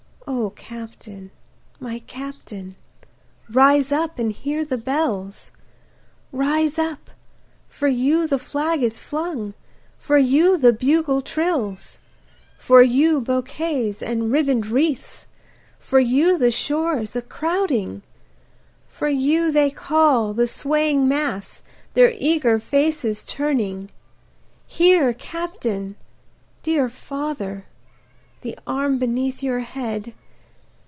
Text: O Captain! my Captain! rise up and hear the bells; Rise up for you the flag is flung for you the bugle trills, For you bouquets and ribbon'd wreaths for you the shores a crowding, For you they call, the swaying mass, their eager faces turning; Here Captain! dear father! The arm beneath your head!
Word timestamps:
O 0.27 0.49
Captain! 0.51 1.29
my 1.81 1.99
Captain! 1.99 2.75
rise 3.49 3.91
up 3.91 4.17
and 4.17 4.31
hear 4.31 4.63
the 4.63 4.77
bells; 4.77 5.51
Rise 6.31 6.79
up 6.79 7.09
for 7.67 7.87
you 7.89 8.27
the 8.27 8.39
flag 8.39 8.81
is 8.81 8.97
flung 8.97 9.53
for 9.97 10.17
you 10.17 10.57
the 10.57 10.71
bugle 10.71 11.21
trills, 11.21 11.99
For 12.57 12.81
you 12.81 13.19
bouquets 13.19 14.01
and 14.01 14.31
ribbon'd 14.31 14.67
wreaths 14.67 15.27
for 15.79 15.99
you 15.99 16.37
the 16.37 16.51
shores 16.51 17.13
a 17.15 17.21
crowding, 17.21 18.01
For 18.87 19.09
you 19.09 19.51
they 19.51 19.69
call, 19.69 20.33
the 20.33 20.47
swaying 20.47 21.09
mass, 21.09 21.61
their 21.93 22.11
eager 22.17 22.57
faces 22.57 23.23
turning; 23.25 23.89
Here 24.65 25.11
Captain! 25.13 25.97
dear 26.63 26.87
father! 26.87 27.65
The 28.41 28.57
arm 28.65 28.97
beneath 28.97 29.43
your 29.43 29.59
head! 29.59 30.13